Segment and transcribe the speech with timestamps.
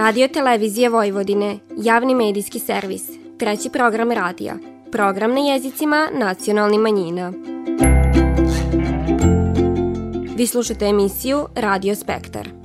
[0.00, 3.02] Radio Televizije Vojvodine, javni medijski servis,
[3.38, 4.54] treći program radija,
[4.92, 7.32] program na jezicima nacionalnih manjina.
[10.36, 12.59] Vi slušate emisiju Radio Spektar.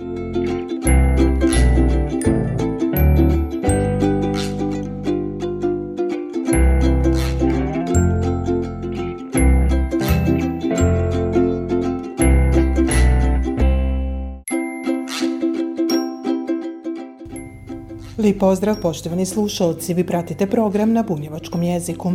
[18.25, 22.11] Lijep pozdrav poštovani slušalci, vi pratite program na bunjevačkom jeziku.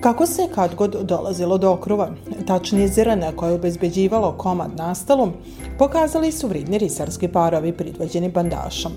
[0.00, 2.10] Kako se kad god dolazilo do okruva,
[2.46, 5.32] tačnije zrna koje je obezbeđivalo komad nastalom,
[5.78, 8.92] pokazali su vridni risarski parovi pridvađeni bandašom.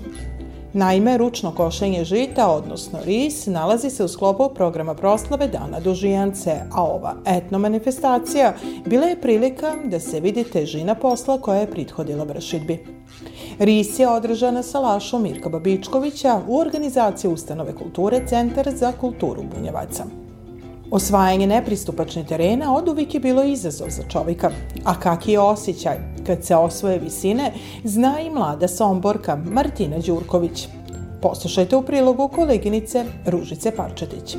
[0.72, 6.82] Naime, ručno košenje žita, odnosno ris, nalazi se u sklopu programa proslave Dana Dužijance, a
[6.82, 8.54] ova etno manifestacija
[8.86, 12.84] bila je prilika da se vidi težina posla koja je prithodila vršitbi.
[13.58, 20.04] RIS je održana sa Lašom Mirka Babičkovića u organizaciji Ustanove kulture Centar za kulturu Bunjevaca.
[20.90, 24.50] Osvajanje nepristupačne terena od uvijek je bilo izazov za čovjeka.
[24.84, 27.52] A kak je osjećaj kad se osvoje visine,
[27.84, 30.68] zna i mlada somborka Martina Đurković.
[31.22, 34.36] Poslušajte u prilogu koleginice Ružice Parčetić.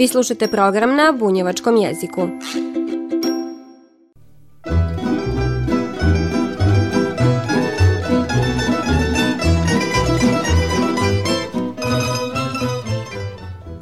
[0.00, 2.28] Vi slušate program na bunjevačkom jeziku.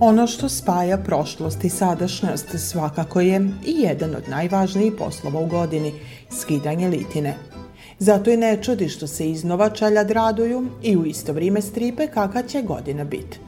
[0.00, 5.92] Ono što spaja prošlost i sadašnjost svakako je i jedan od najvažnijih poslova u godini,
[6.30, 7.34] skidanje litine.
[7.98, 12.42] Zato i ne čudi što se iznova čalja raduju i u isto vrijeme stripe kakva
[12.42, 13.47] će godina biti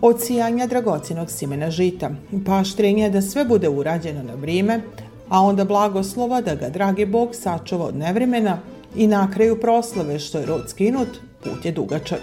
[0.00, 2.10] od sijanja dragocinog simena žita,
[2.46, 4.80] paštrenje da sve bude urađeno na vrijeme,
[5.28, 8.58] a onda blagoslova da ga dragi Bog sačuva od nevremena
[8.96, 11.08] i na kraju proslave što je rod skinut,
[11.44, 12.20] put je dugačak.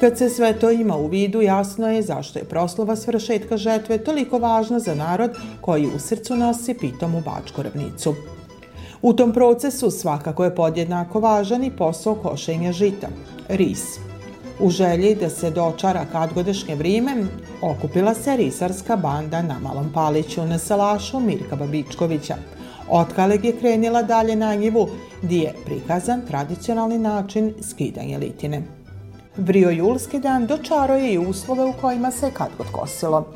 [0.00, 4.38] Kad se sve to ima u vidu, jasno je zašto je proslova svršetka žetve toliko
[4.38, 8.14] važna za narod koji u srcu nosi pitom u Bačku ravnicu.
[9.02, 13.08] U tom procesu svakako je podjednako važan i posao košenja žita,
[13.48, 14.09] ris.
[14.62, 17.16] U želji da se dočara kadgodešnje vrijeme,
[17.62, 22.34] okupila se risarska banda na Malom Paliću na Salašu Mirka Babičkovića.
[22.88, 24.88] Otkaleg je krenila dalje na njivu,
[25.22, 28.62] gdje je prikazan tradicionalni način skidanja litine.
[29.36, 33.32] Vrio julski dan dočaro je i uslove u kojima se kadgod kosilo.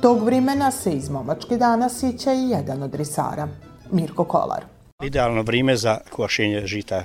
[0.00, 3.48] Tog vremena se iz momačke dana sića i jedan od risara,
[3.90, 4.64] Mirko Kolar.
[5.02, 7.04] Idealno vrijeme za košenje žita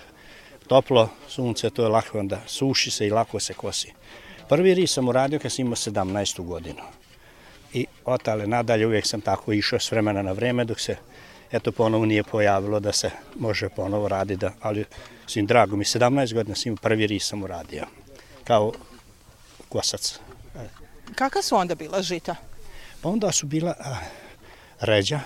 [0.69, 3.93] toplo, sunce, to je lako onda suši se i lako se kosi.
[4.49, 6.45] Prvi ris sam uradio kad sam imao 17.
[6.45, 6.81] godinu.
[7.73, 10.95] I otale nadalje uvijek sam tako išao s vremena na vreme dok se
[11.51, 14.85] eto ponovo nije pojavilo da se može ponovo raditi, da, ali
[15.27, 17.85] svim drago mi 17 godina sam prvi ris sam uradio
[18.43, 18.73] kao
[19.69, 20.19] kosac.
[21.15, 22.35] Kaka su onda bila žita?
[23.01, 23.97] Pa onda su bila a,
[24.79, 25.19] ređa,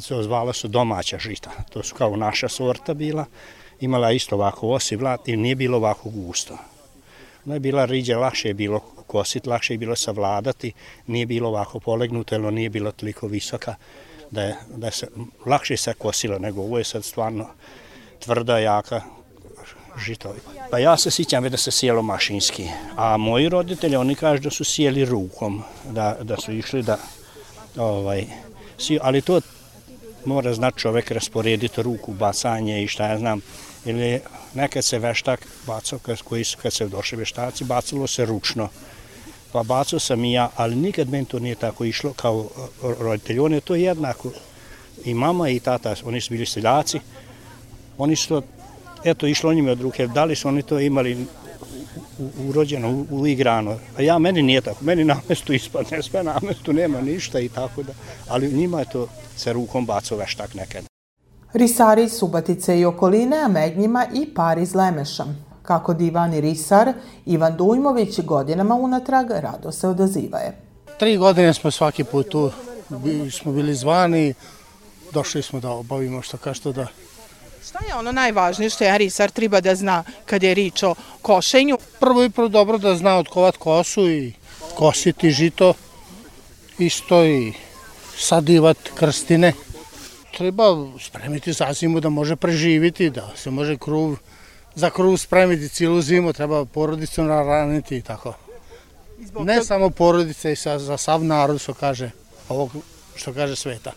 [0.00, 3.24] se zvala su domaća žita, to su kao naša sorta bila,
[3.80, 6.58] imala isto ovako osi vlat i nije bilo ovako gusto.
[7.46, 10.72] Ona je bila riđa, lakše je bilo kositi, lakše je bilo savladati,
[11.06, 13.74] nije bilo ovako polegnuto, jer nije bilo toliko visoka
[14.30, 15.08] da, je, da se
[15.46, 17.46] lakše se kosilo nego ovo je sad stvarno
[18.18, 19.02] tvrda, jaka
[19.98, 20.34] žito.
[20.70, 24.64] Pa ja se sjećam da se sjelo mašinski, a moji roditelji, oni kažu da su
[24.64, 26.98] sjeli rukom, da, da su išli da,
[27.76, 28.24] ovaj,
[29.00, 29.40] ali to
[30.24, 33.40] mora znači čovek rasporediti ruku, bacanje i šta ja znam.
[33.86, 34.20] Ili
[34.54, 38.68] nekad se veštak bacao, koji su, kad se došli veštaci, bacilo se ručno.
[39.52, 43.38] Pa bacao sam i ja, ali nikad meni to nije tako išlo kao e, roditelj.
[43.38, 44.30] On je to jednako.
[45.04, 47.00] I mama i tata, oni su bili seljaci.
[47.98, 48.42] Oni su to,
[49.04, 50.06] eto, išlo njima od ruke.
[50.06, 51.26] Da li su oni to imali
[52.48, 53.78] urođeno, uigrano.
[53.96, 54.84] A ja, meni nije tako.
[54.84, 57.92] Meni na mestu ispadne, sve na mestu nema ništa i tako da.
[58.28, 60.95] Ali njima je to se rukom bacao veštak nekad.
[61.56, 65.24] Risari iz Subatice i okoline, a med njima i par iz Lemeša.
[65.62, 66.92] Kako divani risar,
[67.26, 70.56] Ivan Dujmović godinama unatrag rado se odaziva je.
[70.98, 72.50] Tri godine smo svaki put tu,
[73.32, 74.34] smo bili zvani,
[75.12, 76.86] došli smo da obavimo što kaže to da
[77.68, 81.78] Šta je ono najvažnije što je risar treba da zna kad je rič o košenju?
[82.00, 84.32] Prvo i prvo dobro da zna odkovat kosu i
[84.74, 85.74] kositi žito
[86.78, 87.52] isto i
[88.18, 89.52] sadivat krstine.
[90.36, 90.64] Treba
[91.00, 94.16] spremiti za zimu da može preživiti, da se može kruv,
[94.74, 98.32] za kruv spremiti cijelu zimu, treba porodicu naraniti i tako.
[99.40, 102.10] Ne samo porodice, i za sav narod što kaže,
[102.48, 102.70] ovog
[103.14, 103.92] što kaže sveta.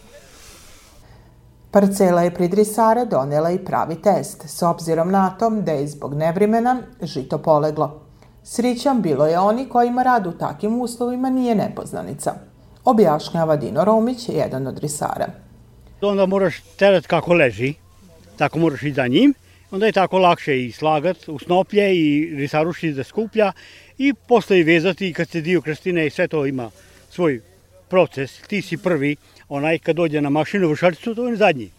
[1.72, 6.14] Parcela je prid risare donela i pravi test, s obzirom na to da je zbog
[6.14, 8.02] nevrimena žito poleglo.
[8.44, 12.34] Srićan bilo je oni kojima rad u takim uslovima nije nepoznanica.
[12.86, 15.49] Objašnjava Dino Romić, jedan od risara.
[16.02, 17.74] Onda moraš teret kako leži,
[18.38, 19.34] tako moraš i za njim,
[19.72, 23.52] onda je tako lakše i slagat u snoplje i risaruši da skuplja
[23.98, 26.72] i posle i vezati i kad se dio krstine i sve to ima
[27.10, 27.42] svoj
[27.90, 29.16] proces, ti si prvi,
[29.50, 31.70] onaj kad dođe na mašinu vršaricu, to je zadnji.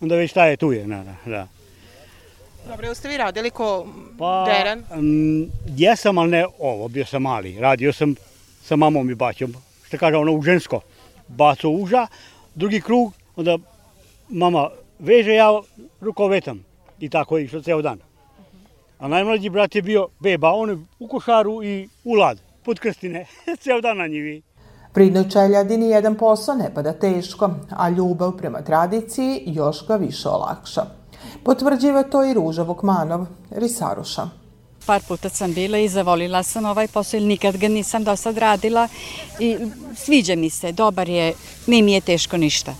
[0.00, 1.48] Onda već šta je tu je, da, da.
[2.68, 3.86] Dobro, ste vi radili ko
[4.18, 4.84] pa, deren?
[4.90, 7.60] Um, jesam, ali ne ovo, bio sam mali.
[7.60, 8.14] Radio sam
[8.62, 9.54] sa mamom i baćom,
[9.86, 10.80] što kaže ono u žensko.
[11.28, 12.06] Baco uža,
[12.54, 13.58] drugi krug, onda
[14.28, 15.60] mama veže, ja
[16.00, 16.64] rukovetam.
[17.00, 17.98] I tako je išlo ceo dan.
[18.98, 23.26] A najmlađi brat je bio beba, on je u košaru i u lad, pod krstine,
[23.62, 24.42] ceo dan na njivi.
[24.92, 30.82] Pridnoj čeljadini jedan posao ne pada teško, a ljubav prema tradiciji još ga više olakša.
[31.44, 34.28] Potvrđiva to i Ruža Vukmanov, Risaruša.
[34.86, 38.88] Par puta sam bila i zavolila sam ovaj posao, nikad ga nisam do sad radila
[39.40, 39.56] i
[39.96, 41.34] sviđa mi se, dobar je,
[41.66, 42.74] mi mi je teško ništa.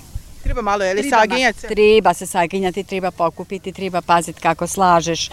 [0.44, 1.66] Treba malo, je li saginjati?
[1.68, 5.30] Treba se saginjati, treba pokupiti, treba paziti kako slažeš,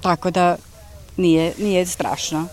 [0.00, 0.56] tako da
[1.16, 2.46] nije, nije strašno.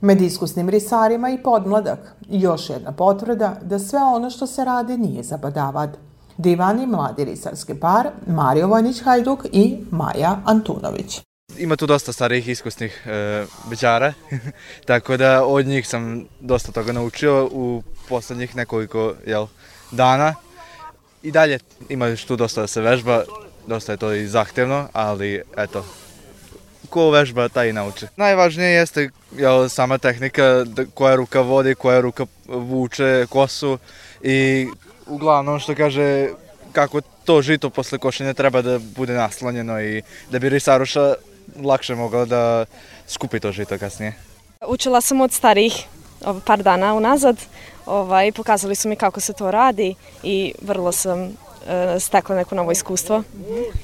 [0.00, 5.22] Med iskusnim risarima i podmladak, još jedna potvrda da sve ono što se radi nije
[5.22, 5.96] zabadavad.
[6.36, 11.20] Divani mladi risarski par, Mario Vojnić-Hajduk i Maja Antunović.
[11.58, 14.12] Ima tu dosta starih iskusnih e, bećara,
[14.86, 19.46] tako da od njih sam dosta toga naučio u poslednjih nekoliko jel,
[19.90, 20.34] dana.
[21.22, 21.58] I dalje
[21.88, 23.24] ima još tu dosta da se vežba,
[23.66, 25.84] dosta je to i zahtevno, ali eto,
[26.90, 28.06] ko vežba, taj i nauči.
[28.16, 30.64] Najvažnije jeste jel, sama tehnika,
[30.94, 33.78] koja ruka vodi, koja ruka vuče kosu
[34.22, 34.66] i
[35.06, 36.28] uglavnom što kaže
[36.72, 41.14] kako to žito posle košenja treba da bude naslonjeno i da bi risaruša
[41.62, 42.64] lakše mogla da
[43.08, 44.14] skupi to žito kasnije.
[44.66, 45.72] Učila sam od starih
[46.44, 47.36] par dana unazad,
[47.86, 51.30] ovaj, pokazali su mi kako se to radi i vrlo sam e,
[52.00, 53.22] stekla neko novo iskustvo.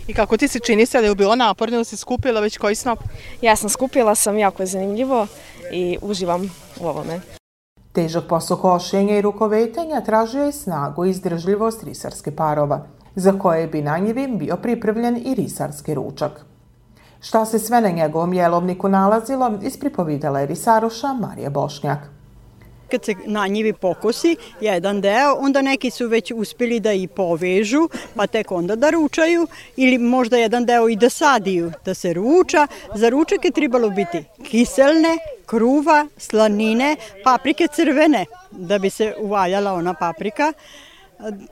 [0.08, 2.98] I kako ti se čini se da je bilo naporno si skupila već koji snop?
[3.42, 5.26] Ja sam skupila sam, jako je zanimljivo
[5.72, 6.50] i uživam
[6.80, 7.20] u ovome.
[7.92, 13.82] Težak posao košenja i rukovetanja tražio je snagu i izdržljivost risarske parova, za koje bi
[13.82, 16.44] na njivi bio pripravljen i risarski ručak.
[17.20, 21.98] Šta se sve na njegovom jelovniku nalazilo, ispripovidala je risaruša Marija Bošnjak.
[22.90, 27.88] Kad se na njivi pokosi jedan deo, onda neki su već uspjeli da i povežu,
[28.14, 29.46] pa tek onda da ručaju,
[29.76, 32.66] ili možda jedan deo i da sadiju, da se ruča.
[32.94, 39.94] Za ručak je trebalo biti kiselne, kruva, slanine, paprike crvene, da bi se uvaljala ona
[39.94, 40.52] paprika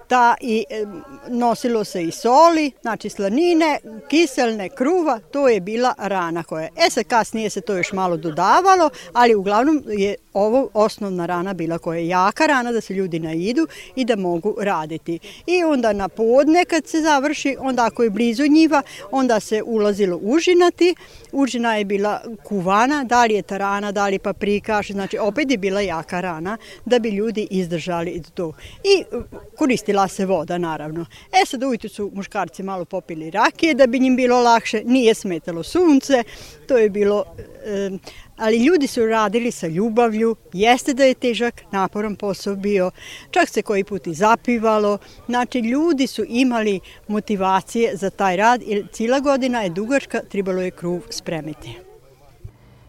[0.09, 0.85] da i e,
[1.29, 3.79] nosilo se i soli, znači slanine,
[4.09, 6.71] kiselne, kruva, to je bila rana koja je.
[6.87, 11.79] E sad kasnije se to još malo dodavalo, ali uglavnom je ovo osnovna rana bila
[11.79, 13.67] koja je jaka rana da se ljudi naidu
[13.97, 15.19] i da mogu raditi.
[15.47, 20.17] I onda na podne kad se završi, onda ako je blizu njiva, onda se ulazilo
[20.23, 20.95] užinati.
[21.33, 25.81] Užina je bila kuvana, da li je tarana, da li paprikaš, znači opet je bila
[25.81, 28.53] jaka rana da bi ljudi izdržali to.
[28.85, 29.23] I e,
[29.59, 31.07] koristila se voda naravno.
[31.43, 35.63] E sad ujutru su muškarci malo popili rakije da bi njim bilo lakše, nije smetalo
[35.63, 36.25] sunce,
[36.67, 37.25] to je bilo...
[37.65, 37.91] E,
[38.37, 42.91] ali ljudi su radili sa ljubavlju, jeste da je težak, naporan posao bio,
[43.31, 48.87] čak se koji put i zapivalo, znači ljudi su imali motivacije za taj rad, jer
[48.93, 51.79] cijela godina je dugačka, tribalo je kruv spremiti.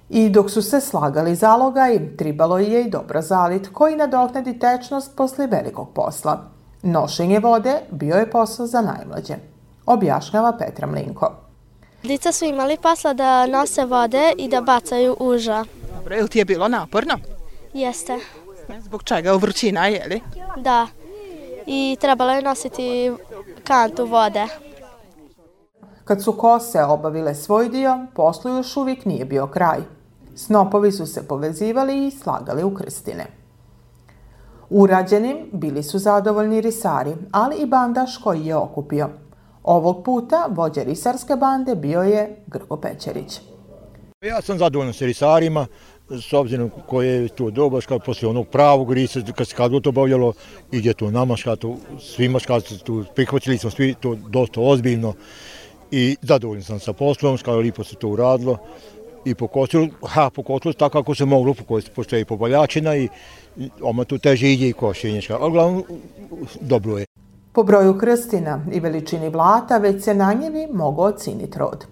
[0.09, 5.47] I dok su se slagali zalogaj, tribalo je i dobro zalit koji nadoknadi tečnost posle
[5.47, 6.51] velikog posla.
[6.83, 9.35] Nošenje vode bio je posao za najmlađe,
[9.85, 11.44] objašnjava Petra Mlinko.
[12.07, 15.65] Dica su imali posla da nose vode i da bacaju uža.
[15.95, 17.17] Dobro, ili ti je bilo naporno?
[17.73, 18.19] Jeste.
[18.79, 19.33] Zbog čega?
[19.35, 20.21] U vrućina, je li?
[20.57, 20.87] Da.
[21.65, 23.11] I trebalo je nositi
[23.63, 24.45] kantu vode.
[26.03, 29.79] Kad su kose obavile svoj dio, poslu još uvijek nije bio kraj.
[30.35, 33.25] Snopovi su se povezivali i slagali u krstine.
[34.69, 39.09] Urađenim bili su zadovoljni risari, ali i bandaš koji je okupio.
[39.65, 43.39] Ovog puta vođa risarske bande bio je Grgo Pećerić.
[44.21, 45.67] Ja sam zadovoljan sa risarima,
[46.09, 49.89] s obzirom koje je to dobro, što posle onog pravog risa, kad se kad to
[49.89, 50.33] obavljalo,
[50.71, 55.13] ide to nama, što to svima što to prihvatili smo svi to dosta ozbiljno
[55.91, 58.57] i zadovoljan sam sa poslom, što lipo se to uradilo
[59.25, 63.09] i pokosilo, ha, pokosilo tako kako se moglo pokositi, pošto je i pobaljačina i
[63.81, 65.83] oma tu teže ide i košenje, ali glavno
[66.61, 67.05] dobro je.
[67.55, 71.85] Po broju krstina i veličini vlata već se na njevi mogu ociniti rod.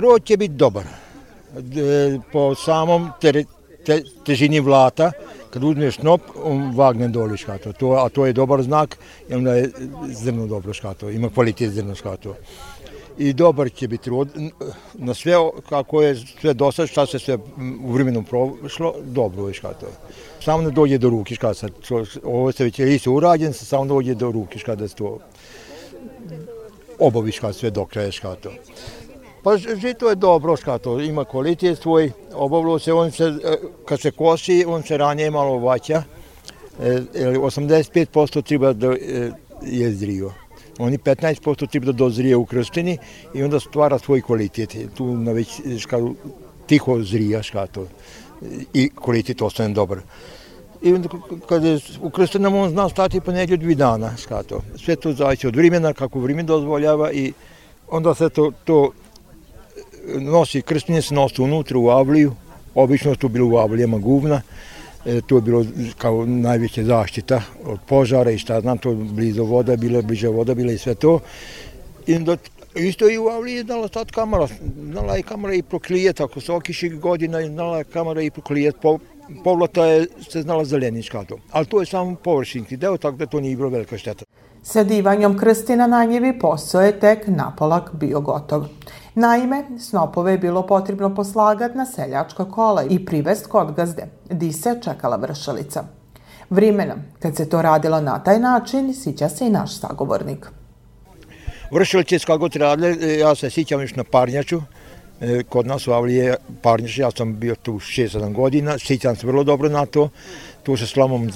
[0.00, 0.84] Rod će biti dobar.
[0.84, 3.44] E, po samom te,
[3.86, 5.12] te, težini vlata,
[5.50, 7.72] kad uzmeš snop, on vagne doli škato.
[7.72, 8.98] To, a to je dobar znak,
[9.28, 9.70] jer onda je
[10.12, 12.34] zrno dobro škato, ima kvalitet zrno škato.
[13.18, 14.28] I dobar će biti rod,
[14.94, 15.34] na sve
[15.68, 17.38] kako je sve dosad, šta se sve
[17.84, 19.86] u vremenu prošlo, dobro je škato.
[20.40, 21.70] Samo ne dođe do ruke sad,
[22.24, 25.18] Ovo se već je isto urađen, samo ne dođe do ruke šta da se to
[26.98, 28.50] obaviš škato sve do kraja škato.
[29.42, 34.10] Pa žito je dobro škato, ima kvalitet svoj, obavilo se, on se, e, kad se
[34.10, 36.02] kosi, on se ranije malo vaća,
[36.82, 39.30] e, 85% treba da e,
[39.62, 40.32] je zrio.
[40.78, 42.98] Oni 15% tip da dozrije u krstini
[43.34, 44.76] i onda stvara svoj kvalitet.
[44.94, 46.14] Tu na već škato,
[46.66, 47.86] tiho zrija škato
[48.74, 49.98] i kvalitet ostane dobar.
[50.82, 51.08] I onda
[51.48, 54.60] kad je u krstinama on zna stati po neđe dvi dana škato.
[54.76, 57.32] Sve to zavisi od vremena, kako vrijeme dozvoljava i
[57.88, 58.90] onda se to, to
[60.14, 62.32] e, nosi krstine se nosi unutra u avliju,
[62.74, 64.42] obično su bilo u avlijama guvna,
[65.06, 65.64] e, to je bilo
[65.98, 70.72] kao najveća zaštita od požara i šta znam, to blizu voda bila, bliže voda bilo
[70.72, 71.20] i sve to.
[72.06, 72.36] I onda
[72.74, 74.46] isto i u Avli je znala stati kamera,
[74.90, 78.98] znala je kamera i proklijet, ako se okiši godina, znala je kamera i proklijet, po,
[79.44, 81.38] povlata je se znala zelenička to.
[81.50, 84.24] Ali to je samo površinski deo, tako da to nije bilo velika šteta.
[84.62, 88.66] Sadivanjem krstina na njevi posao je tek napolak bio gotov.
[89.18, 94.78] Naime, snopove je bilo potrebno poslagat na seljačka kola i privest kod gazde, di se
[94.84, 95.84] čekala vršalica.
[96.50, 100.46] Vrimenom, kad se to radilo na taj način, sića se i naš sagovornik.
[101.70, 104.60] Vršalice kako radile, e, ja se sićam još na parnjaču,
[105.20, 109.44] e, kod nas u Avlije parnjač, ja sam bio tu 6-7 godina, sjećam se vrlo
[109.44, 110.08] dobro na to,
[110.62, 111.30] tu se slamom e,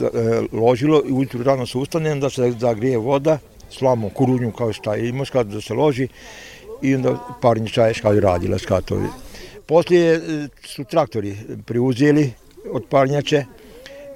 [0.52, 3.38] ložilo i ujutru rano se ustanem da se zagrije voda,
[3.70, 6.08] slamom, kurunju kao što je imaš, kada se loži,
[6.82, 9.06] i onda parni čaješ kao radila skatovi.
[9.66, 10.20] Poslije e,
[10.66, 11.36] su traktori
[11.66, 12.32] priuzeli
[12.72, 13.44] od parnjače.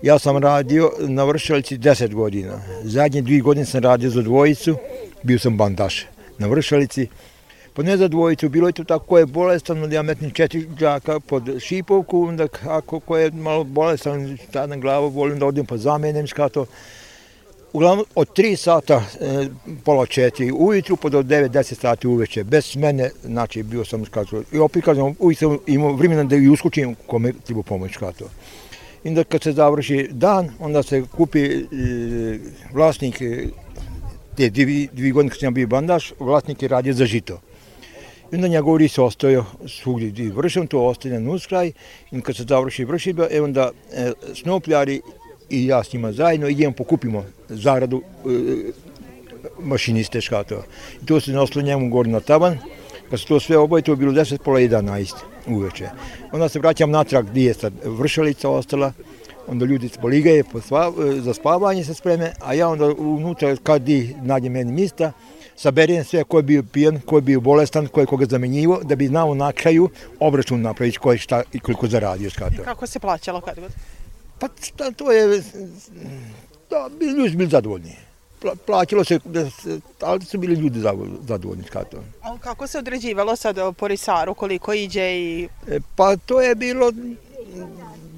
[0.02, 2.60] Ja sam radio na vršalici 10 godina.
[2.82, 4.76] Zadnje dvije godine sam radio za dvojicu,
[5.22, 6.06] bio sam bandaš
[6.38, 7.08] na vršalici.
[7.74, 10.68] Pa ne za dvojicu, bilo je to tako ko je bolestan, onda ja metnim četiri
[10.78, 15.76] džaka pod šipovku, onda ako ko je malo bolestan, tada glavu, volim da odim pa
[15.76, 16.66] zamenem skato.
[17.72, 19.48] Uglavnom, od 3 sata, e,
[19.84, 24.42] pola četiri ujutru, pa do 9-10 sati uveče, bez mene, znači bio sam skato.
[24.52, 28.24] I opet kažem, uvijek sam imao vremena da i uskučim kome treba pomoć skato.
[29.04, 31.64] I onda kad se završi dan, onda se kupi e,
[32.72, 33.44] vlasnik, e,
[34.36, 37.40] te dvi, dvi godine kad sam bio bandaš, vlasnik je radio za žito.
[38.32, 41.72] I onda njegov ris ostaje svugdje gdje vršim, to ostaje na nuskraj.
[42.10, 45.00] I kad se završi vršitba, e onda e, snopljari
[45.50, 48.72] i ja s njima zajedno idemo pokupimo zaradu e,
[49.60, 50.62] mašiniste škatova.
[51.02, 52.58] I to se nosilo njemu gore na taban.
[53.10, 55.14] Kad se to sve oboje, to je bilo 10 pola 11
[55.46, 55.88] uveče.
[56.32, 58.92] Onda se vraćam natrag gdje je sad vršalica ostala.
[59.48, 60.44] Onda ljudi se poligaje
[61.20, 65.12] za spavanje se spreme, a ja onda unutra kad di nađe meni mista,
[65.56, 68.96] saberem sve ko je bio pijan, ko je bio bolestan, ko je koga zamenjivo, da
[68.96, 69.88] bi znao na kraju
[70.20, 72.64] obračun napraviti ko je šta i koliko zaradio škatova.
[72.64, 73.70] Kako se plaćalo kad god?
[74.38, 74.48] Pa
[74.96, 75.42] to je,
[76.70, 77.96] da, ljudi bili zadovoljni.
[78.66, 79.20] Plaćalo se,
[80.00, 80.80] ali su bili ljudi
[81.28, 82.00] zadovoljni s kartom.
[82.22, 85.48] A kako se određivalo sad po Risaru, koliko iđe i...
[85.68, 86.92] E, pa to je bilo,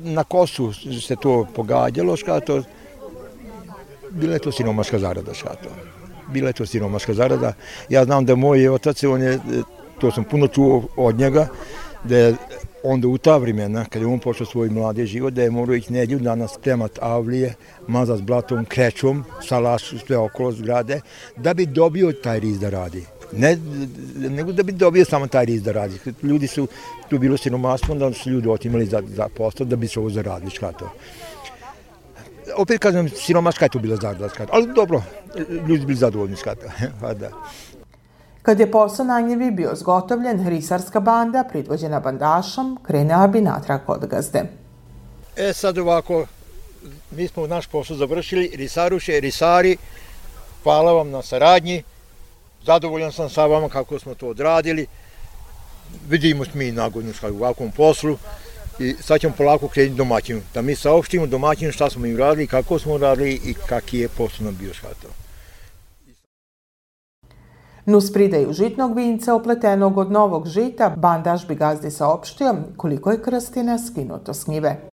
[0.02, 2.64] na kosu se to pogađalo s kartom.
[4.10, 5.72] Bila je to sinomaška zarada s kartom.
[6.28, 7.52] Bila je to sinomaška zarada.
[7.88, 9.38] Ja znam da moj otac, on je,
[10.00, 11.48] to sam puno čuo od njega,
[12.04, 12.34] da je
[12.82, 15.92] onda u ta vremena, kada je on počeo svoj mladi život, da je morao ići
[15.92, 17.54] nedlju danas temat avlije,
[17.86, 21.00] mazat s blatom, krećom, salaš, sve okolo zgrade,
[21.36, 23.04] da bi dobio taj riz da radi.
[23.32, 23.58] Ne,
[24.16, 25.98] nego da bi dobio samo taj riz da radi.
[26.22, 26.68] Ljudi su,
[27.08, 30.50] tu bilo siromastvo, onda su ljudi otimali za, za posto da bi se ovo zaradili,
[30.50, 30.90] škato.
[32.56, 34.52] Opet kažem, siromaška je tu bila zarada, škato.
[34.52, 35.02] Ali dobro,
[35.68, 36.72] ljudi bili zadovoljni, skata.
[37.00, 37.30] Pa da.
[38.48, 44.06] Kad je posao na njevi bio zgotovljen, risarska banda, pridvođena bandašom, krenela bi natrag od
[44.06, 44.42] gazde.
[45.36, 46.26] E sad ovako,
[47.10, 49.76] mi smo naš posao završili, risaruše, risari,
[50.62, 51.82] hvala vam na saradnji,
[52.64, 54.86] zadovoljan sam sa vama kako smo to odradili,
[56.08, 58.16] vidimo mi mi nagodno u ovakvom poslu
[58.78, 62.78] i sad ćemo polako krenuti domaćinu, da mi saopštimo domaćinu šta smo im radili, kako
[62.78, 65.27] smo radili i kaki je posao nam bio shvatao.
[67.88, 73.78] Nus pridaju žitnog vinca opletenog od novog žita, bandaž bi gazdi saopštio koliko je krstina
[73.78, 74.90] skinuto s njive.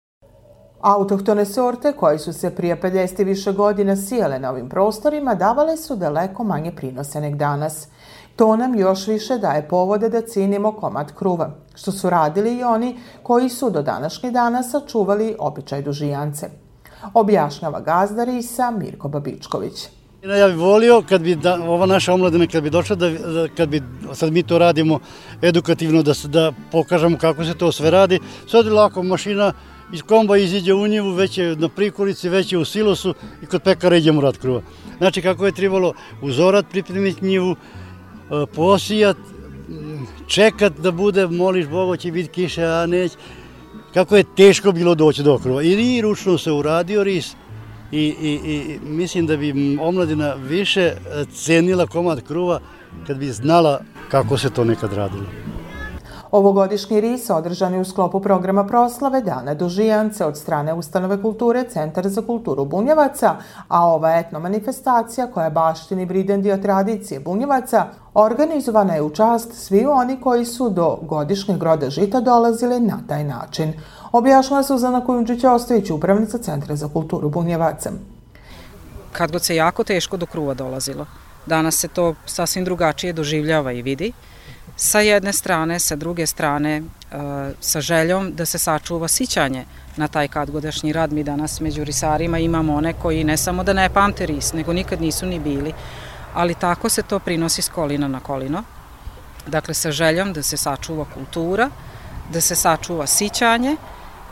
[0.81, 5.95] Autohtone sorte koje su se prije 50 više godina sijele na ovim prostorima davale su
[5.95, 7.87] daleko manje prinose nek danas.
[8.35, 12.97] To nam još više daje povode da cinimo komad kruva, što su radili i oni
[13.23, 16.49] koji su do današnjih dana sačuvali običaj dužijance.
[17.13, 19.94] Objašnjava gazda Risa Mirko Babičković.
[20.25, 23.69] Ja bih volio kad bi da, ova naša omladina kad bi došla da, da kad
[23.69, 23.81] bi
[24.13, 24.99] sad mi to radimo
[25.41, 28.19] edukativno da da pokažemo kako se to sve radi.
[28.47, 29.53] Sad je lako mašina
[29.93, 33.13] iz komba iziđe u njivu, već je na prikolici, već je u silosu
[33.43, 34.61] i kod pekara idemo rad kruva.
[34.97, 39.17] Znači kako je trebalo uzorat, pripremiti njivu, e, posijat,
[40.27, 43.11] čekat da bude, moliš Boga će biti kiše, a neć.
[43.93, 45.63] Kako je teško bilo doći do kruva.
[45.63, 47.35] I ručno se uradio ris,
[47.95, 50.95] i, i, i mislim da bi omladina više e,
[51.33, 52.59] cenila komad kruva
[53.07, 53.79] kad bi znala
[54.11, 55.25] kako se to nekad radilo.
[56.31, 62.07] Ovogodišnji ris održan je u sklopu programa proslave Dana Dužijance od strane Ustanove kulture Centar
[62.09, 63.35] za kulturu Bunjevaca,
[63.67, 69.85] a ova etno manifestacija koja baštini briden dio tradicije Bunjevaca organizovana je u čast svi
[69.85, 73.73] oni koji su do godišnjeg roda žita dolazili na taj način.
[74.15, 77.91] Objašnjala Suzana Kujundžić-Ostojić, upravnica Centra za kulturu Bunjevaca.
[79.11, 81.05] Kad god se jako teško do kruva dolazilo,
[81.45, 84.13] danas se to sasvim drugačije doživljava i vidi
[84.75, 86.83] sa jedne strane, sa druge strane, e,
[87.59, 89.65] sa željom da se sačuva sićanje
[89.97, 91.13] na taj kadgodašnji rad.
[91.13, 95.01] Mi danas među risarima imamo one koji ne samo da ne pamte ris, nego nikad
[95.01, 95.73] nisu ni bili,
[96.33, 98.63] ali tako se to prinosi s kolina na kolino.
[99.47, 101.69] Dakle, sa željom da se sačuva kultura,
[102.33, 103.75] da se sačuva sićanje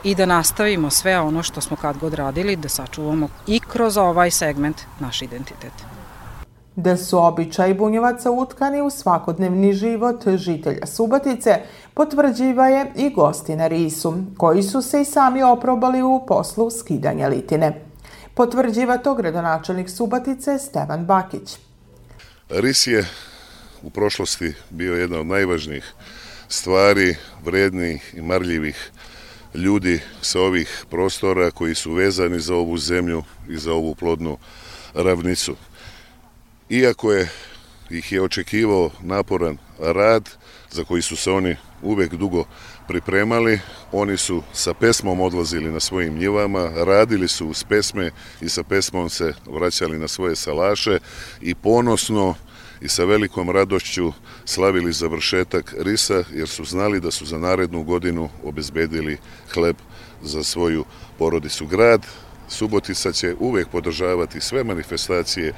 [0.04, 4.30] i da nastavimo sve ono što smo kad god radili, da sačuvamo i kroz ovaj
[4.30, 5.72] segment naš identitet.
[6.76, 11.60] Da su običaj bunjevaca utkani u svakodnevni život žitelja Subatice,
[11.94, 17.28] potvrđiva je i gosti na Risu, koji su se i sami oprobali u poslu skidanja
[17.28, 17.80] litine.
[18.34, 21.58] Potvrđiva to gradonačelnik Subatice Stevan Bakić.
[22.50, 23.06] Ris je
[23.82, 25.94] u prošlosti bio jedna od najvažnijih
[26.48, 28.90] stvari, vrednih i marljivih
[29.54, 34.38] ljudi sa ovih prostora koji su vezani za ovu zemlju i za ovu plodnu
[34.94, 35.56] ravnicu.
[36.70, 37.30] Iako je
[37.90, 40.30] ih je očekivao naporan rad
[40.70, 42.44] za koji su se oni uvek dugo
[42.88, 43.60] pripremali,
[43.92, 49.10] oni su sa pesmom odlazili na svojim njivama, radili su uz pesme i sa pesmom
[49.10, 50.98] se vraćali na svoje salaše
[51.40, 52.34] i ponosno
[52.84, 54.12] i sa velikom radošću
[54.44, 59.18] slavili završetak risa jer su znali da su za narednu godinu obezbedili
[59.54, 59.76] hleb
[60.22, 60.84] za svoju
[61.18, 61.66] porodicu.
[61.66, 62.06] Grad
[62.48, 65.52] Subotica će uvek podržavati sve manifestacije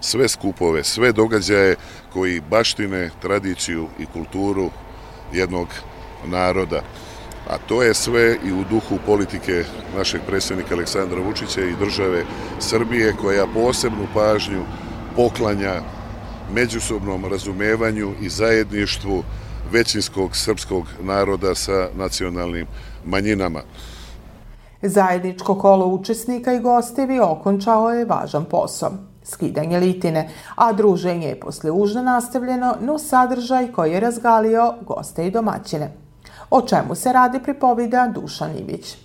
[0.00, 1.76] sve skupove, sve događaje
[2.12, 4.70] koji baštine tradiciju i kulturu
[5.32, 5.68] jednog
[6.26, 6.82] naroda.
[7.48, 9.64] A to je sve i u duhu politike
[9.96, 12.24] našeg predsjednika Aleksandra Vučića i države
[12.58, 14.64] Srbije koja posebnu pažnju
[15.16, 15.99] poklanja
[16.54, 19.22] međusobnom razumevanju i zajedništvu
[19.72, 22.66] većinskog srpskog naroda sa nacionalnim
[23.04, 23.60] manjinama.
[24.82, 28.92] Zajedničko kolo učesnika i gostevi okončao je važan posao
[29.24, 35.30] skidanje litine, a druženje je posle užna nastavljeno no sadržaj koji je razgalio goste i
[35.30, 35.92] domaćine.
[36.50, 38.96] O čemu se radi pripovida Dušan Ivić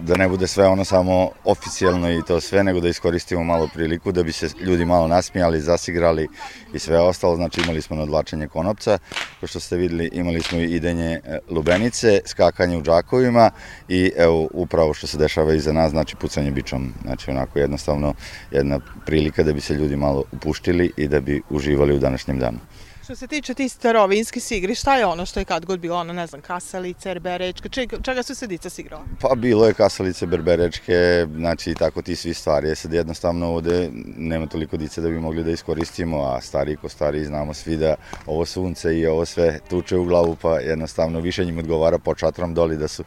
[0.00, 4.12] da ne bude sve ono samo oficijalno i to sve, nego da iskoristimo malo priliku
[4.12, 6.28] da bi se ljudi malo nasmijali, zasigrali
[6.74, 7.36] i sve ostalo.
[7.36, 8.98] Znači imali smo nadlačenje konopca,
[9.40, 13.50] kao što ste videli imali smo i idenje e, lubenice, skakanje u džakovima
[13.88, 16.92] i evo upravo što se dešava iza nas, znači pucanje bičom.
[17.02, 18.14] Znači onako jednostavno
[18.50, 22.58] jedna prilika da bi se ljudi malo upuštili i da bi uživali u današnjem danu.
[23.04, 26.12] Što se tiče ti starovinski sigri, šta je ono što je kad god bilo, ono,
[26.12, 29.04] ne znam, kasalice, berberečke, čega, čega su se dica sigrala?
[29.20, 32.68] Pa bilo je kasalice, berberečke, znači tako ti svi stvari.
[32.68, 36.88] Je sad jednostavno ovde nema toliko dice da bi mogli da iskoristimo, a stari ko
[36.88, 37.94] stari znamo svi da
[38.26, 42.54] ovo sunce i ovo sve tuče u glavu, pa jednostavno više njim odgovara po čatrom
[42.54, 43.04] doli da su,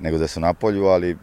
[0.00, 1.16] nego da su na polju, ali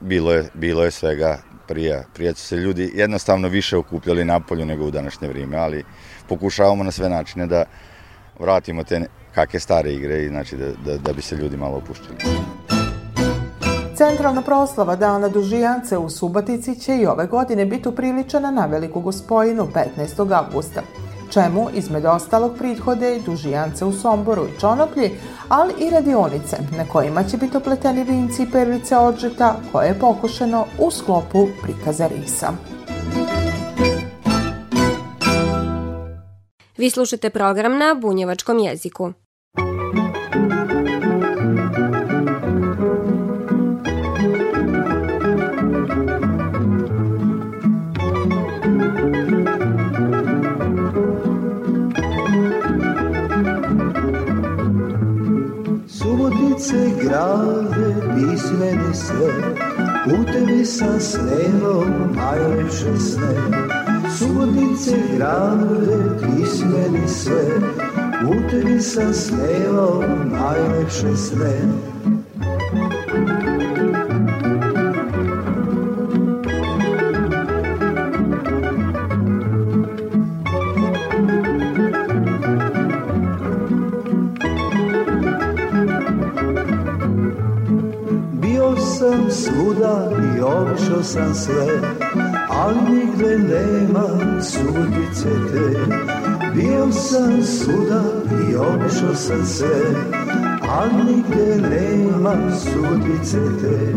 [0.00, 2.04] bilo je, bilo je svega prije.
[2.14, 5.84] Prije su se ljudi jednostavno više okupljali na polju nego u današnje vrijeme, ali
[6.28, 7.64] pokušavamo na sve načine da
[8.38, 12.16] vratimo te kakve stare igre i znači da, da, da bi se ljudi malo opuštili.
[13.96, 19.68] Centralna proslava Dana Dužijance u Subatici će i ove godine biti upriličena na Veliku gospojinu
[19.96, 20.44] 15.
[20.44, 20.82] augusta
[21.30, 25.10] čemu izmed ostalog prihode i dužijance u Somboru i Čonoplji,
[25.48, 30.64] ali i radionice na kojima će biti opleteni vinci i perlice odžeta koje je pokušeno
[30.78, 32.52] u sklopu prikaza risa.
[36.78, 39.12] Vi slušate program na bunjevačkom jeziku.
[55.88, 59.34] Subotice grade, pismeni sve,
[60.06, 63.77] u tebi sa snevom najveće sneve.
[64.16, 67.44] Subotice grade, ti si meni sve.
[68.28, 71.58] U tebi sam snelo najlepše sne
[90.78, 91.97] prošao sam sve,
[92.58, 94.08] ali nigde nema
[94.42, 95.80] sudice te.
[96.54, 98.02] Bio sam suda
[98.50, 99.80] i obišao sam sve,
[100.68, 103.94] ali nigde nema sudice te.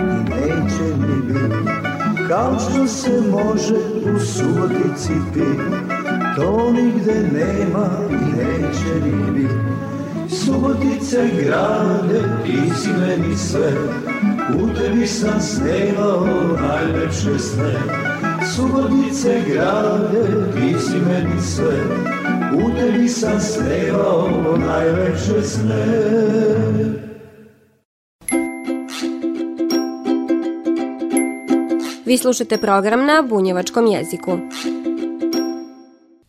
[0.00, 1.52] I neće mi bit
[2.28, 3.74] Kao što se može
[4.14, 5.60] u subotici pit
[6.36, 9.50] To nigde nema i neće ni bit
[10.30, 13.72] Subotice grade, ti si meni sve.
[14.62, 16.26] U tebi sam snevao
[16.62, 17.74] najlepše sne
[18.56, 21.74] Subotice grade, ti si meni sve.
[22.54, 27.09] U tebi sam snevao najveće sne
[32.10, 34.38] Vi slušate program na bunjevačkom jeziku.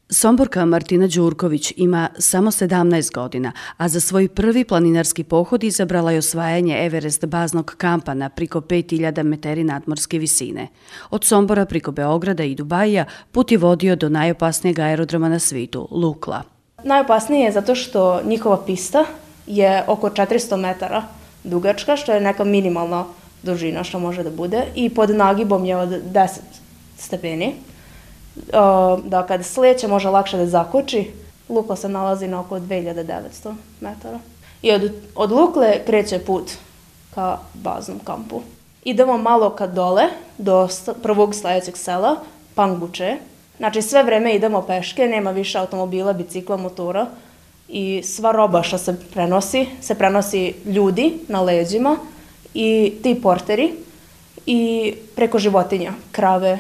[0.10, 6.18] Somborka Martina Đurković ima samo 17 godina, a za svoj prvi planinarski pohod izabrala je
[6.18, 10.68] osvajanje Everest baznog kampa na priko 5000 meteri nadmorske visine.
[11.10, 16.44] Od Sombora priko Beograda i Dubaja put je vodio do najopasnijeg aerodroma na svitu, Lukla.
[16.84, 19.06] Najopasnije je zato što njihova pista
[19.48, 21.04] je oko 400 metara
[21.44, 23.06] dugačka, što je neka minimalna
[23.44, 26.40] dužina što može da bude, i pod nagibom je od 10
[26.98, 27.56] stepeni
[29.04, 31.12] da kada sleće može lakše da zakoči.
[31.50, 34.20] Lukla se nalazi na oko 2900 metara.
[34.62, 36.52] I od, od Lukle kreće put
[37.16, 38.42] ka baznom kampu.
[38.84, 40.04] Idemo malo ka dole,
[40.38, 40.68] do
[41.04, 42.16] prvog sljedećeg sela,
[42.56, 43.18] Pangbuče.
[43.58, 47.08] Znači sve vreme idemo peške, nema više automobila, bicikla, motora.
[47.68, 51.98] I sva roba što se prenosi, se prenosi ljudi na leđima
[52.54, 53.74] i ti porteri
[54.46, 56.60] i preko životinja, krave,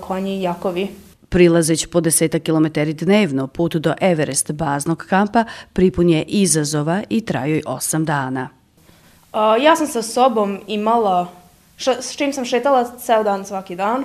[0.00, 0.88] konji, jakovi.
[1.28, 7.54] Prilazeć po deseta kilometeri dnevno, put do Everest baznog kampa pripun je izazova i traju
[7.54, 8.48] joj osam dana.
[9.60, 11.26] ja sam sa sobom imala,
[11.78, 14.04] s čim sam šetala ceo dan svaki dan,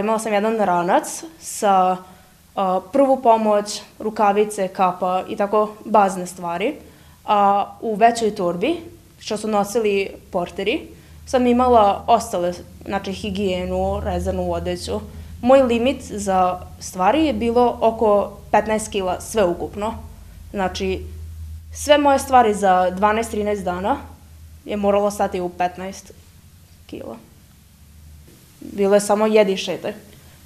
[0.00, 1.96] imala sam jedan ranac sa
[2.92, 6.74] prvu pomoć, rukavice, kapa i tako bazne stvari.
[7.24, 8.76] A u većoj turbi,
[9.18, 10.80] što su nosili porteri,
[11.26, 12.52] sam imala ostale,
[12.84, 15.00] znači higijenu, rezanu odeću,
[15.40, 19.94] Moj limit za stvari je bilo oko 15 kila sve ukupno.
[20.50, 21.02] Znači,
[21.72, 23.96] sve moje stvari za 12-13 dana
[24.64, 26.10] je moralo stati u 15
[26.86, 27.16] kila.
[28.60, 29.94] Bilo je samo jedi šete,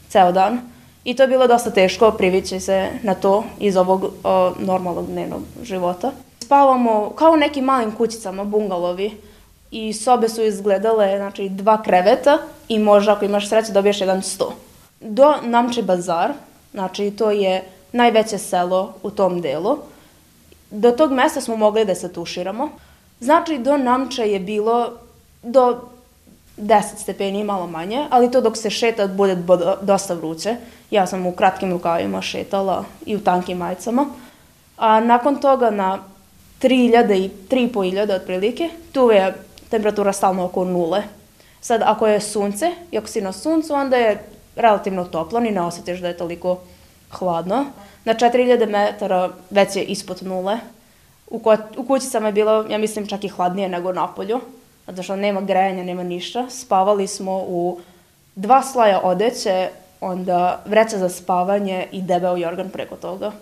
[0.08, 0.60] ceo dan.
[1.04, 5.42] I to je bilo dosta teško privići se na to iz ovog o, normalnog dnevnog
[5.62, 6.12] života.
[6.52, 9.16] Spavamo kao u nekim malim kućicama, bungalovi,
[9.70, 12.38] i sobe su izgledale, znači, dva kreveta
[12.68, 14.54] i možda ako imaš sreće dobiješ jedan sto
[15.00, 16.32] do Namče Bazar,
[16.72, 19.78] znači to je najveće selo u tom delu.
[20.70, 22.68] Do tog mesta smo mogli da se tuširamo.
[23.20, 24.90] Znači, do Namče je bilo
[25.42, 25.80] do
[26.56, 29.36] 10 stepeni, malo manje, ali to dok se šeta bude
[29.82, 30.56] dosta vruće.
[30.90, 34.06] Ja sam u kratkim rukavima šetala i u tankim majicama.
[34.76, 36.11] A nakon toga na
[36.62, 39.34] 3000 i 3500 otprilike, tu je
[39.68, 41.02] temperatura stalno oko nule.
[41.60, 44.24] Sad, ako je sunce, i ako si na suncu, onda je
[44.56, 46.58] relativno toplo, ni ne osjetiš da je toliko
[47.10, 47.64] hladno.
[48.04, 50.58] Na 4000 metara već je ispod nule.
[51.30, 54.40] U, ko, u kućicama je bilo, ja mislim, čak i hladnije nego na polju,
[54.86, 56.50] zato što nema grejanja, nema ništa.
[56.50, 57.80] Spavali smo u
[58.34, 59.68] dva slaja odeće,
[60.00, 63.32] onda vreća za spavanje i debel jorgan preko toga.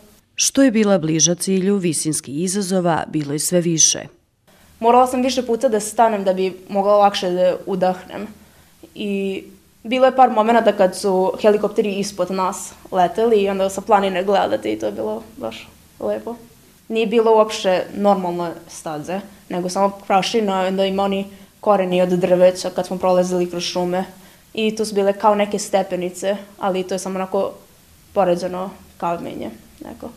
[0.42, 4.00] Što je bila bliža cilju visinski izazova, bilo je sve više.
[4.78, 8.26] Morala sam više puta da stanem da bi mogla lakše da udahnem.
[8.94, 9.42] I
[9.82, 14.72] Bilo je par momenta kad su helikopteri ispod nas leteli i onda sa planine gledati
[14.72, 15.68] i to je bilo baš
[16.00, 16.34] lepo.
[16.88, 21.26] Nije bilo uopšte normalne staze, nego samo prašina, onda ima oni
[21.60, 24.04] koreni od drveća kad smo prolazili kroz šume.
[24.54, 27.52] I to su bile kao neke stepenice, ali to je samo onako
[28.12, 29.50] poređeno kamenje.
[29.84, 30.08] neko.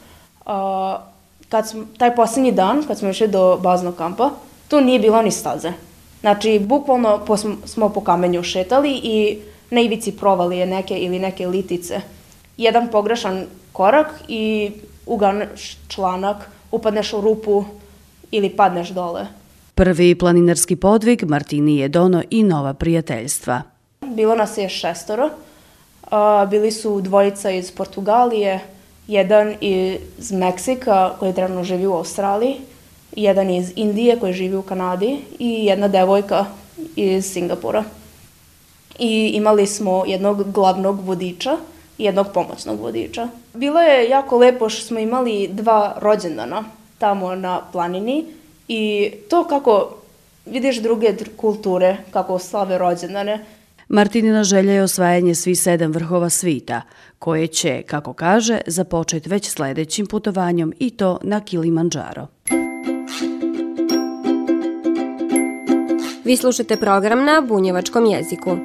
[0.46, 1.00] A,
[1.50, 4.30] kad smo, taj posljednji dan, kad smo išli do baznog kampa,
[4.68, 5.72] tu nije bilo ni staze.
[6.22, 9.38] Znači, bukvalno po, smo po kamenju šetali i
[9.70, 12.02] na ivici provalije neke ili neke litice.
[12.58, 14.72] Jedan pogrešan korak i
[15.06, 16.38] uganeš članak,
[16.72, 17.64] upadneš u rupu
[18.32, 19.28] ili padneš dole.
[19.76, 23.62] Prvi planinarski podvig Martini je dono i nova prijateljstva.
[24.02, 25.30] Bilo nas je šestoro.
[26.50, 28.60] Bili su dvojica iz Portugalije,
[29.08, 32.56] jedan iz Meksika koji trenutno živi u Australiji,
[33.12, 36.46] jedan iz Indije koji živi u Kanadi i jedna devojka
[36.96, 37.84] iz Singapura.
[39.00, 41.58] I imali smo jednog glavnog vodiča
[41.98, 43.28] i jednog pomoćnog vodiča.
[43.54, 46.64] Bilo je jako lepo što smo imali dva rođendana
[46.98, 48.26] tamo na planini
[48.68, 49.96] i to kako
[50.46, 53.46] vidiš druge kulture, kako slave rođendane.
[53.88, 56.82] Martinina želja je osvajanje svi sedam vrhova svita,
[57.20, 62.28] koje će, kako kaže, započeti već sljedećim putovanjem i to na Kilimanjaro.
[66.26, 68.58] Vi slušate program na bunjevačkom jeziku.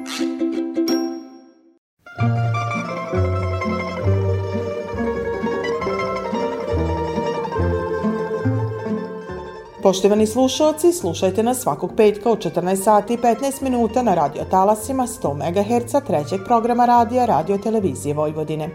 [9.89, 15.07] Poštovani slušalci, slušajte nas svakog petka u 14 sati i 15 minuta na radio talasima
[15.07, 18.69] 100 MHz trećeg programa radija Radio Televizije Vojvodine.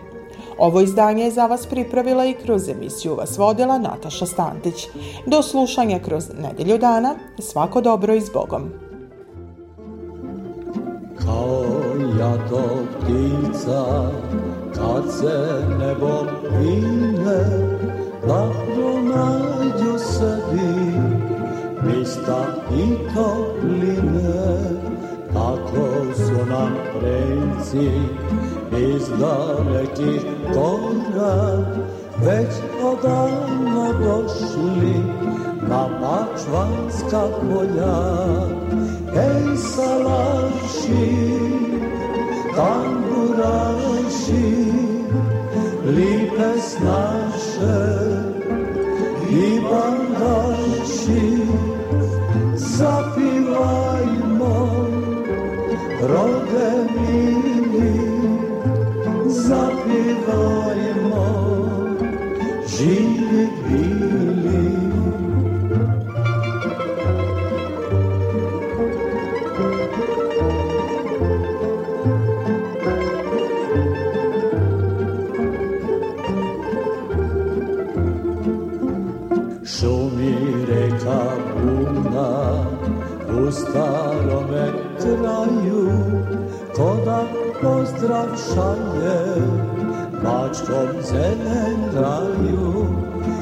[0.59, 4.87] Ovo izdanje je za vas pripravila i kroz emisiju vas vodila Nataša Stantić.
[5.27, 8.71] Do slušanja kroz nedelju dana, svako dobro i s Bogom.
[11.25, 11.65] Kao
[12.19, 12.63] jato
[13.01, 14.11] ptica,
[14.75, 16.27] kad se nebo
[16.59, 17.94] vine,
[18.29, 20.75] lahko nađu sebi
[21.83, 24.45] mista i topline,
[25.33, 27.91] tako su nam prejci
[28.73, 31.65] iz dalekih kora,
[32.25, 34.95] već odavno došli
[35.69, 37.97] na mačvanska polja.
[39.17, 41.09] Ej, salaši,
[42.57, 44.25] tamburaši,
[46.45, 47.81] lipe snaše
[49.31, 51.44] i bandaši,
[88.37, 89.21] šalje
[90.23, 92.87] mačkom zelen raju,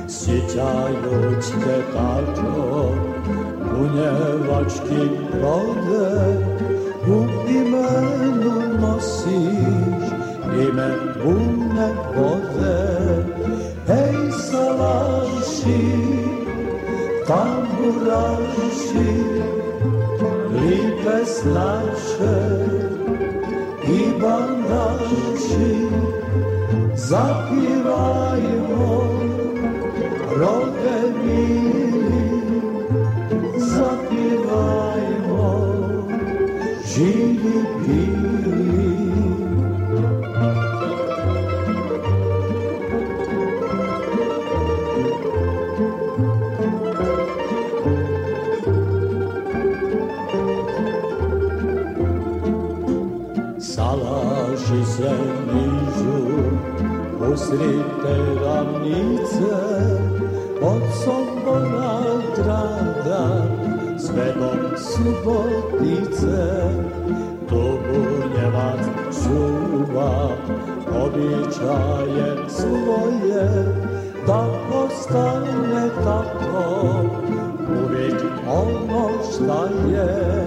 [0.08, 2.88] sjećajuć te tako
[3.72, 6.36] bunjevački prode,
[7.06, 10.02] u imenu nosiš
[10.68, 10.90] ime
[11.24, 12.78] bune vode.
[13.86, 15.82] Hej, salaši,
[17.26, 19.12] tamburaši,
[20.52, 22.38] lipe snaše
[23.88, 24.51] i bandaši,
[27.12, 28.88] zapivajmo,
[30.40, 32.24] rode mili,
[33.72, 35.48] zapivajmo,
[36.84, 38.92] živi bili.
[53.58, 55.12] Salaši se
[55.46, 56.42] nižu
[57.30, 59.54] usred te ravnice,
[60.62, 61.98] od Sombora
[62.36, 63.26] grada
[63.98, 66.42] sve do Subotice.
[67.48, 68.84] to bunjevac
[69.22, 70.28] čuva
[71.04, 73.48] običaje svoje,
[74.26, 74.46] da
[74.84, 76.84] ostane tako
[77.84, 80.46] uvijek ono šta je.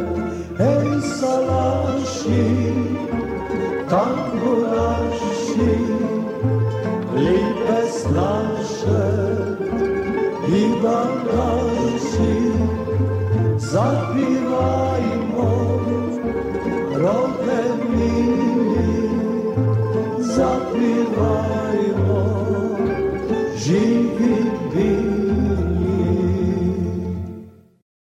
[0.60, 2.74] Ej, salaši,
[3.90, 4.25] tamburaši,